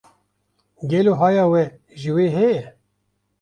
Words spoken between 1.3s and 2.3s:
we ji we